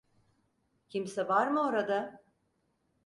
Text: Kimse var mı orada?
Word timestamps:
Kimse 0.89 1.27
var 1.27 1.47
mı 1.47 1.61
orada? 1.65 2.23